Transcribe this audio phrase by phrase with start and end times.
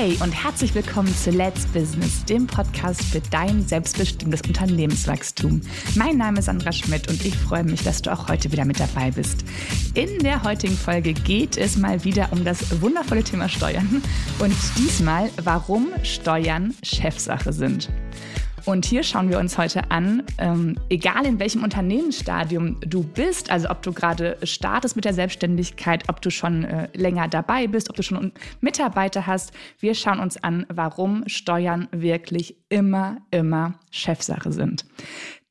[0.00, 5.60] Hey und herzlich willkommen zu Let's Business, dem Podcast für dein selbstbestimmtes Unternehmenswachstum.
[5.96, 8.78] Mein Name ist Sandra Schmidt und ich freue mich, dass du auch heute wieder mit
[8.78, 9.44] dabei bist.
[9.94, 14.00] In der heutigen Folge geht es mal wieder um das wundervolle Thema Steuern
[14.38, 17.90] und diesmal, warum Steuern Chefsache sind.
[18.64, 23.70] Und hier schauen wir uns heute an, ähm, egal in welchem Unternehmensstadium du bist, also
[23.70, 27.96] ob du gerade startest mit der Selbstständigkeit, ob du schon äh, länger dabei bist, ob
[27.96, 34.84] du schon Mitarbeiter hast, wir schauen uns an, warum Steuern wirklich immer, immer Chefsache sind.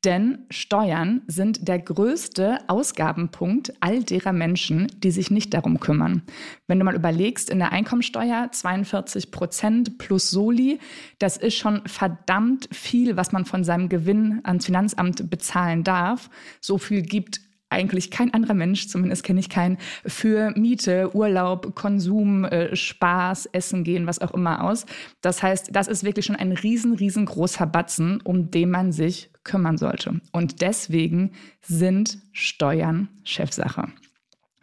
[0.04, 6.22] Denn Steuern sind der größte Ausgabenpunkt all derer Menschen, die sich nicht darum kümmern.
[6.68, 10.78] Wenn du mal überlegst, in der Einkommensteuer 42 Prozent plus Soli,
[11.18, 16.30] das ist schon verdammt viel, was man von seinem Gewinn ans Finanzamt bezahlen darf.
[16.60, 17.40] So viel gibt
[17.70, 23.84] eigentlich kein anderer Mensch, zumindest kenne ich keinen, für Miete, Urlaub, Konsum, äh, Spaß, Essen
[23.84, 24.86] gehen, was auch immer aus.
[25.20, 29.76] Das heißt, das ist wirklich schon ein riesen, riesengroßer Batzen, um den man sich kümmern
[29.76, 30.20] sollte.
[30.32, 33.88] Und deswegen sind Steuern Chefsache.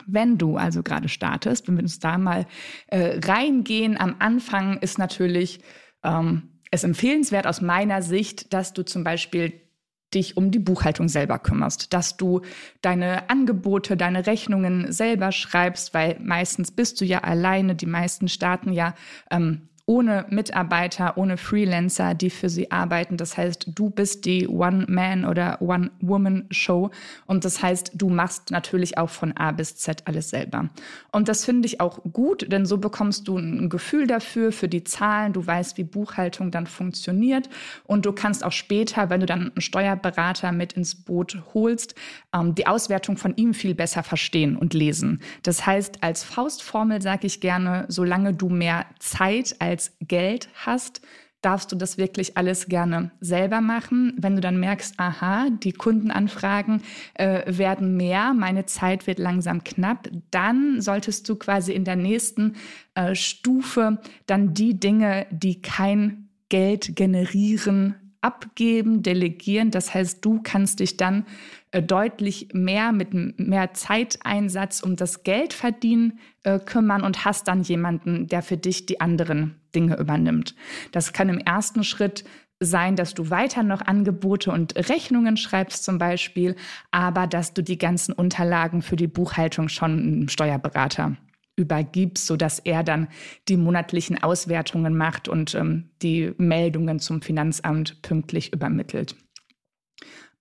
[0.08, 2.46] Wenn du also gerade startest, wenn wir uns da mal
[2.88, 5.62] äh, reingehen, am Anfang ist natürlich
[6.04, 9.65] ähm, es empfehlenswert aus meiner Sicht, dass du zum Beispiel
[10.14, 12.42] dich um die Buchhaltung selber kümmerst, dass du
[12.82, 17.76] deine Angebote, deine Rechnungen selber schreibst, weil meistens bist du ja alleine.
[17.76, 18.96] Die meisten starten ja
[19.30, 23.18] ähm, ohne Mitarbeiter, ohne Freelancer, die für sie arbeiten.
[23.18, 26.90] Das heißt, du bist die One-Man- oder One-Woman-Show.
[27.28, 30.70] Und das heißt, du machst natürlich auch von A bis Z alles selber.
[31.12, 34.84] Und das finde ich auch gut, denn so bekommst du ein Gefühl dafür, für die
[34.84, 35.34] Zahlen.
[35.34, 37.48] Du weißt, wie Buchhaltung dann funktioniert.
[37.84, 41.94] Und du kannst auch später, wenn du dann einen Steuerberater mit ins Boot holst,
[42.34, 45.22] ähm, die Auswertung von ihm viel besser verstehen und lesen.
[45.44, 51.02] Das heißt, als Faustformel sage ich gerne, solange du mehr Zeit als als Geld hast,
[51.42, 54.14] darfst du das wirklich alles gerne selber machen.
[54.18, 56.82] Wenn du dann merkst, aha, die Kundenanfragen
[57.16, 62.56] äh, werden mehr, meine Zeit wird langsam knapp, dann solltest du quasi in der nächsten
[62.96, 69.72] äh, Stufe dann die Dinge, die kein Geld generieren, abgeben, delegieren.
[69.72, 71.26] Das heißt, du kannst dich dann
[71.72, 78.28] äh, deutlich mehr mit mehr Zeiteinsatz um das Geldverdienen äh, kümmern und hast dann jemanden,
[78.28, 80.56] der für dich die anderen Dinge übernimmt.
[80.92, 82.24] Das kann im ersten Schritt
[82.60, 86.56] sein, dass du weiter noch Angebote und Rechnungen schreibst zum Beispiel,
[86.92, 91.18] aber dass du die ganzen Unterlagen für die Buchhaltung schon einem Steuerberater
[91.58, 93.08] übergibst, sodass er dann
[93.48, 99.16] die monatlichen Auswertungen macht und ähm, die Meldungen zum Finanzamt pünktlich übermittelt.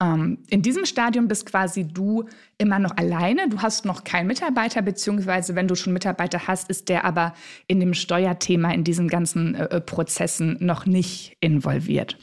[0.03, 2.25] Ähm, in diesem Stadium bist quasi du
[2.59, 3.49] immer noch alleine.
[3.49, 7.35] Du hast noch keinen Mitarbeiter, beziehungsweise wenn du schon Mitarbeiter hast, ist der aber
[7.67, 12.19] in dem Steuerthema, in diesen ganzen äh, Prozessen noch nicht involviert.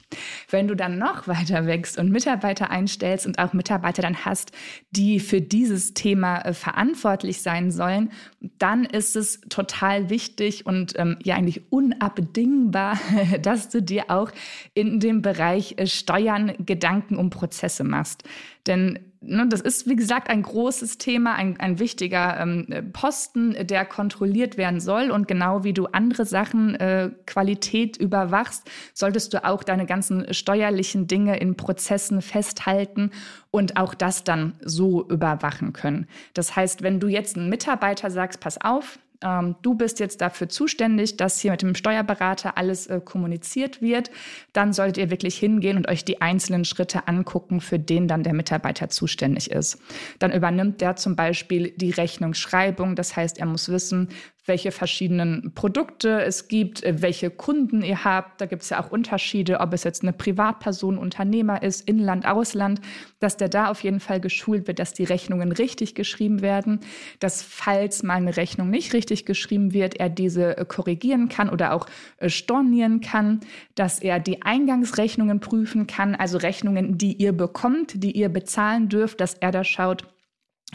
[0.52, 4.52] Wenn du dann noch weiter wächst und Mitarbeiter einstellst und auch Mitarbeiter dann hast,
[4.92, 8.12] die für dieses Thema äh, verantwortlich sein sollen,
[8.60, 13.00] dann ist es total wichtig und ähm, ja eigentlich unabdingbar,
[13.42, 14.32] dass du dir auch
[14.74, 18.24] in dem Bereich äh, Steuern Gedanken um Prozesse machst.
[18.68, 24.58] Denn das ist, wie gesagt, ein großes Thema, ein, ein wichtiger ähm, Posten, der kontrolliert
[24.58, 25.12] werden soll.
[25.12, 31.06] Und genau wie du andere Sachen äh, Qualität überwachst, solltest du auch deine ganzen steuerlichen
[31.06, 33.12] Dinge in Prozessen festhalten
[33.52, 36.08] und auch das dann so überwachen können.
[36.34, 40.50] Das heißt, wenn du jetzt einen Mitarbeiter sagst, pass auf, ähm, du bist jetzt dafür
[40.50, 44.12] zuständig, dass hier mit dem Steuerberater alles äh, kommuniziert wird,
[44.54, 48.34] dann solltet ihr wirklich hingehen und euch die einzelnen Schritte angucken, für den dann der
[48.34, 49.80] Mitarbeiter zuständig ist.
[50.20, 54.10] Dann übernimmt der zum Beispiel die Rechnungsschreibung, das heißt, er muss wissen,
[54.46, 58.42] welche verschiedenen Produkte es gibt, äh, welche Kunden ihr habt.
[58.42, 62.82] Da gibt es ja auch Unterschiede, ob es jetzt eine Privatperson, Unternehmer ist, Inland, Ausland,
[63.20, 66.80] dass der da auf jeden Fall geschult wird, dass die Rechnungen richtig geschrieben werden,
[67.20, 71.74] dass falls mal eine Rechnung nicht richtig geschrieben wird, er diese äh, korrigieren kann oder
[71.74, 71.86] auch
[72.18, 73.42] äh, stornieren kann,
[73.76, 79.22] dass er die Eingangsrechnungen prüfen kann, also Rechnungen, die ihr bekommt, die ihr bezahlen dürft,
[79.22, 80.08] dass er da schaut,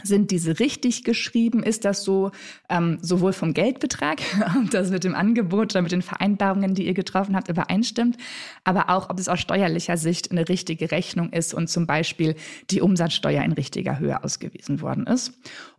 [0.03, 1.63] sind diese richtig geschrieben?
[1.63, 2.31] Ist das so
[2.69, 4.21] ähm, sowohl vom Geldbetrag,
[4.63, 8.17] ob das mit dem Angebot oder mit den Vereinbarungen, die ihr getroffen habt, übereinstimmt,
[8.63, 12.35] aber auch, ob es aus steuerlicher Sicht eine richtige Rechnung ist und zum Beispiel
[12.69, 15.33] die Umsatzsteuer in richtiger Höhe ausgewiesen worden ist.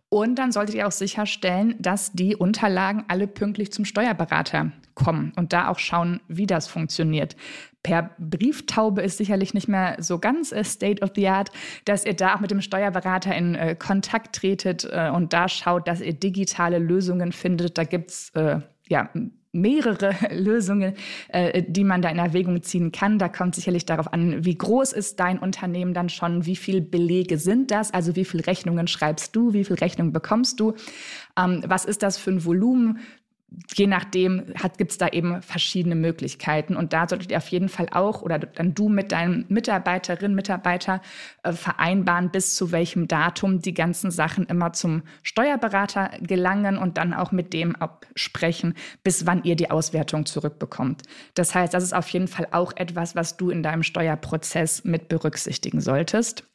[0.09, 5.53] Und dann solltet ihr auch sicherstellen, dass die Unterlagen alle pünktlich zum Steuerberater kommen und
[5.53, 7.35] da auch schauen, wie das funktioniert.
[7.83, 11.51] Per Brieftaube ist sicherlich nicht mehr so ganz äh, State of the Art,
[11.85, 15.87] dass ihr da auch mit dem Steuerberater in äh, Kontakt tretet äh, und da schaut,
[15.87, 17.77] dass ihr digitale Lösungen findet.
[17.77, 18.59] Da gibt es äh,
[18.89, 19.09] ja,
[19.51, 20.93] mehrere Lösungen,
[21.29, 23.19] äh, die man da in Erwägung ziehen kann.
[23.19, 27.37] Da kommt sicherlich darauf an, wie groß ist dein Unternehmen dann schon, wie viele Belege
[27.37, 30.73] sind das, also wie viele Rechnungen schreibst du, wie viele Rechnungen bekommst du,
[31.37, 32.99] ähm, was ist das für ein Volumen,
[33.75, 34.43] je nachdem
[34.77, 36.75] gibt es da eben verschiedene Möglichkeiten.
[36.75, 41.01] Und da solltet ihr auf jeden Fall auch oder dann du mit deinen Mitarbeiterinnen, Mitarbeiter
[41.43, 47.13] äh, vereinbaren, bis zu welchem Datum die ganzen Sachen immer zum Steuerberater gelangen und dann
[47.13, 51.03] auch mit dem absprechen, bis wann ihr die Auswertung zurückbekommt.
[51.33, 55.09] Das heißt, das ist auf jeden Fall auch etwas, was du in deinem Steuerprozess mit
[55.09, 56.48] berücksichtigen solltest.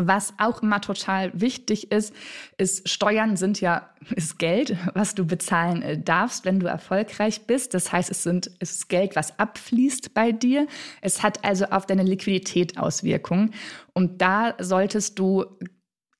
[0.00, 2.14] Was auch immer total wichtig ist,
[2.56, 7.74] ist, Steuern sind ja, ist Geld, was du bezahlen äh, darfst, wenn du erfolgreich bist.
[7.74, 10.68] Das heißt, es sind, es ist Geld, was abfließt bei dir.
[11.00, 13.54] Es hat also auf deine Liquidität Auswirkungen.
[13.92, 15.44] Und da solltest du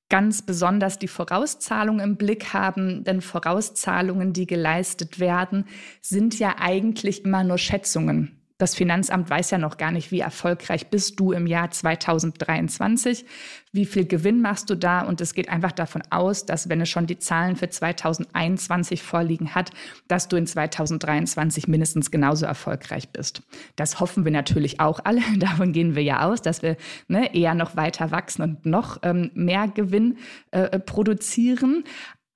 [0.08, 5.66] ganz besonders die Vorauszahlungen im Blick haben, denn Vorauszahlungen, die geleistet werden,
[6.00, 10.88] sind ja eigentlich immer nur Schätzungen das Finanzamt weiß ja noch gar nicht, wie erfolgreich
[10.88, 13.25] bist du im Jahr 2023,
[13.72, 16.88] wie viel Gewinn machst du da und es geht einfach davon aus, dass wenn es
[16.88, 19.70] schon die Zahlen für 2021 vorliegen hat,
[20.08, 23.43] dass du in 2023 mindestens genauso erfolgreich bist.
[23.76, 26.76] Das hoffen wir natürlich auch alle, davon gehen wir ja aus, dass wir
[27.06, 30.19] ne, eher noch weiter wachsen und noch ähm, mehr Gewinn
[30.50, 31.84] äh, produzieren.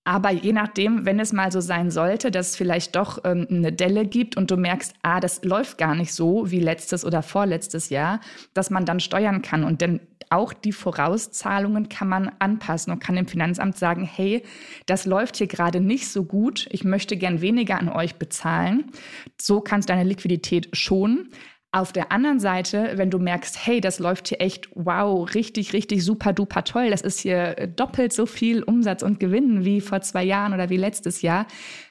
[0.04, 3.72] Aber je nachdem, wenn es mal so sein sollte, dass es vielleicht doch ähm, eine
[3.72, 7.88] Delle gibt und du merkst, ah, das läuft gar nicht so wie letztes oder vorletztes
[7.88, 8.20] Jahr,
[8.52, 9.62] dass man dann steuern kann.
[9.62, 10.00] Und denn
[10.32, 14.43] auch die Vorauszahlungen kann man anpassen und kann dem Finanzamt sagen, hey,
[14.87, 18.90] das läuft hier gerade nicht so gut, ich möchte gern weniger an euch bezahlen.
[19.40, 21.28] So kannst du deine Liquidität schonen.
[21.74, 26.04] Auf der anderen Seite, wenn du merkst, hey, das läuft hier echt, wow, richtig, richtig
[26.04, 30.22] super duper toll, das ist hier doppelt so viel Umsatz und Gewinn wie vor zwei
[30.22, 31.46] Jahren oder wie letztes Jahr,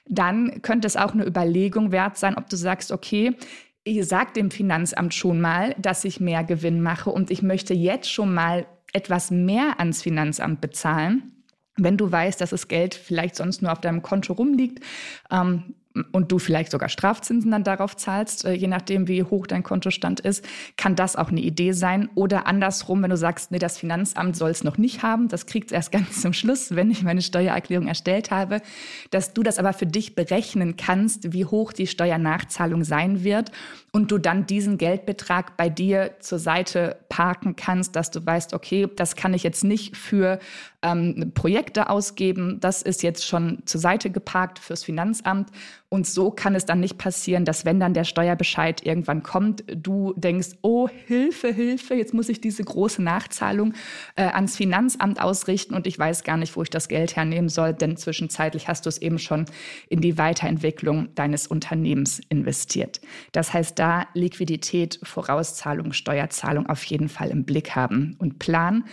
[0.08, 3.36] dann könnte es auch eine Überlegung wert sein, ob du sagst, okay,
[3.84, 8.12] ich sag dem Finanzamt schon mal, dass ich mehr Gewinn mache und ich möchte jetzt
[8.12, 11.44] schon mal etwas mehr ans Finanzamt bezahlen.
[11.76, 14.84] Wenn du weißt, dass das Geld vielleicht sonst nur auf deinem Konto rumliegt,
[15.32, 15.74] ähm,
[16.12, 20.20] und du vielleicht sogar Strafzinsen dann darauf zahlst, äh, je nachdem, wie hoch dein Kontostand
[20.20, 20.46] ist,
[20.78, 22.10] kann das auch eine Idee sein.
[22.16, 25.68] Oder andersrum, wenn du sagst, nee, das Finanzamt soll es noch nicht haben, das kriegt
[25.68, 28.62] es erst ganz zum Schluss, wenn ich meine Steuererklärung erstellt habe,
[29.10, 33.52] dass du das aber für dich berechnen kannst, wie hoch die Steuernachzahlung sein wird
[33.92, 38.88] und du dann diesen Geldbetrag bei dir zur Seite parken kannst, dass du weißt, okay,
[38.96, 40.40] das kann ich jetzt nicht für
[40.82, 45.50] ähm, Projekte ausgeben, das ist jetzt schon zur Seite geparkt fürs Finanzamt
[45.94, 50.14] und so kann es dann nicht passieren, dass wenn dann der Steuerbescheid irgendwann kommt, du
[50.16, 53.74] denkst, oh Hilfe, Hilfe, jetzt muss ich diese große Nachzahlung
[54.16, 57.74] äh, ans Finanzamt ausrichten und ich weiß gar nicht, wo ich das Geld hernehmen soll,
[57.74, 59.48] denn zwischenzeitlich hast du es eben schon
[59.90, 63.02] in die Weiterentwicklung deines Unternehmens investiert.
[63.34, 68.86] Das heißt, da Liquidität, Vorauszahlung, Steuerzahlung auf jeden Fall im Blick haben und planen.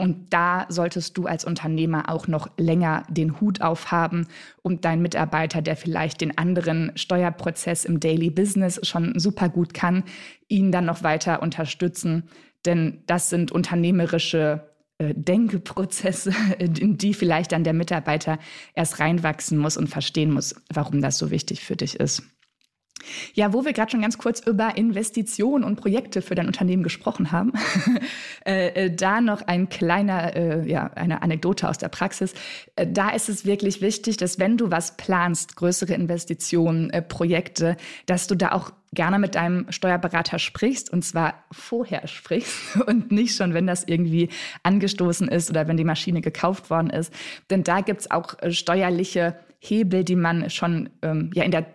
[0.00, 4.28] Und da solltest du als Unternehmer auch noch länger den Hut aufhaben
[4.62, 10.04] und dein Mitarbeiter, der vielleicht den anderen Steuerprozess im Daily Business schon super gut kann,
[10.48, 12.30] ihn dann noch weiter unterstützen.
[12.64, 18.38] Denn das sind unternehmerische äh, Denkprozesse, in die vielleicht dann der Mitarbeiter
[18.74, 22.22] erst reinwachsen muss und verstehen muss, warum das so wichtig für dich ist.
[23.34, 27.32] Ja, wo wir gerade schon ganz kurz über Investitionen und Projekte für dein Unternehmen gesprochen
[27.32, 27.52] haben,
[28.46, 32.34] äh, äh, da noch ein kleiner, äh, ja, eine Anekdote aus der Praxis.
[32.76, 37.76] Äh, da ist es wirklich wichtig, dass wenn du was planst, größere Investitionen, äh, Projekte,
[38.06, 43.36] dass du da auch gerne mit deinem Steuerberater sprichst und zwar vorher sprichst und nicht
[43.36, 44.30] schon, wenn das irgendwie
[44.62, 47.12] angestoßen ist oder wenn die Maschine gekauft worden ist.
[47.50, 51.66] Denn da gibt es auch steuerliche Hebel, die man schon ähm, ja in der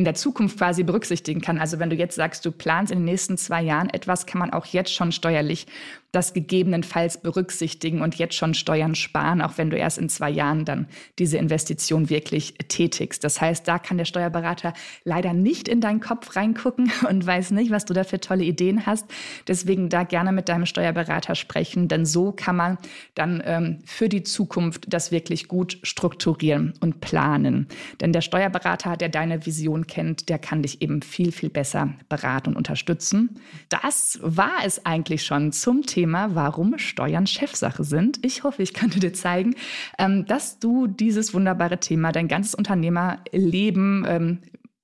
[0.00, 1.58] in der Zukunft quasi berücksichtigen kann.
[1.58, 4.50] Also wenn du jetzt sagst, du planst in den nächsten zwei Jahren etwas, kann man
[4.50, 5.66] auch jetzt schon steuerlich
[6.12, 10.64] das gegebenenfalls berücksichtigen und jetzt schon Steuern sparen, auch wenn du erst in zwei Jahren
[10.64, 10.88] dann
[11.18, 13.22] diese Investition wirklich tätigst.
[13.22, 14.72] Das heißt, da kann der Steuerberater
[15.04, 18.86] leider nicht in deinen Kopf reingucken und weiß nicht, was du da für tolle Ideen
[18.86, 19.06] hast.
[19.46, 22.78] Deswegen da gerne mit deinem Steuerberater sprechen, denn so kann man
[23.14, 27.68] dann ähm, für die Zukunft das wirklich gut strukturieren und planen.
[28.00, 32.50] Denn der Steuerberater, der deine Vision kennt, der kann dich eben viel, viel besser beraten
[32.50, 33.40] und unterstützen.
[33.68, 38.24] Das war es eigentlich schon zum Thema warum Steuern Chefsache sind.
[38.24, 39.54] Ich hoffe, ich könnte dir zeigen,
[39.98, 44.38] ähm, dass du dieses wunderbare Thema, dein ganzes Unternehmerleben, ähm,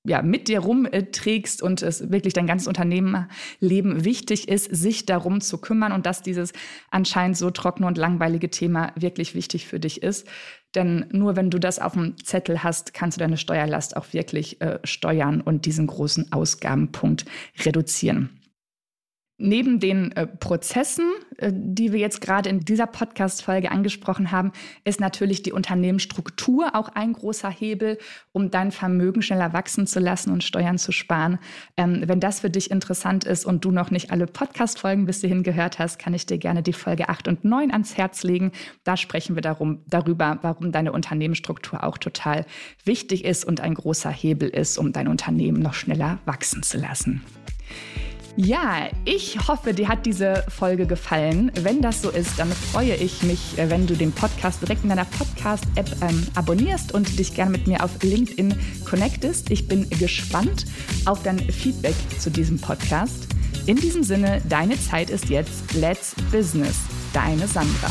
[0.07, 5.57] ja, mit dir rumträgst und es wirklich dein ganzes Unternehmerleben wichtig ist, sich darum zu
[5.57, 6.53] kümmern und dass dieses
[6.89, 10.25] anscheinend so trockene und langweilige Thema wirklich wichtig für dich ist.
[10.75, 14.61] Denn nur wenn du das auf dem Zettel hast, kannst du deine Steuerlast auch wirklich
[14.61, 17.25] äh, steuern und diesen großen Ausgabenpunkt
[17.65, 18.41] reduzieren.
[19.37, 21.05] Neben den äh, Prozessen,
[21.41, 24.51] die wir jetzt gerade in dieser Podcast-Folge angesprochen haben,
[24.83, 27.97] ist natürlich die Unternehmensstruktur auch ein großer Hebel,
[28.31, 31.39] um dein Vermögen schneller wachsen zu lassen und Steuern zu sparen.
[31.75, 35.43] Ähm, wenn das für dich interessant ist und du noch nicht alle Podcast-Folgen bis hierhin
[35.43, 38.51] gehört hast, kann ich dir gerne die Folge 8 und 9 ans Herz legen.
[38.83, 42.45] Da sprechen wir darum, darüber, warum deine Unternehmensstruktur auch total
[42.83, 47.21] wichtig ist und ein großer Hebel ist, um dein Unternehmen noch schneller wachsen zu lassen.
[48.39, 51.51] Ja, ich hoffe, dir hat diese Folge gefallen.
[51.59, 55.05] Wenn das so ist, dann freue ich mich, wenn du den Podcast direkt in deiner
[55.05, 58.53] Podcast-App ähm, abonnierst und dich gerne mit mir auf LinkedIn
[58.85, 59.49] connectest.
[59.49, 60.65] Ich bin gespannt
[61.05, 63.27] auf dein Feedback zu diesem Podcast.
[63.65, 66.77] In diesem Sinne, deine Zeit ist jetzt Let's Business.
[67.13, 67.89] Deine Sandra.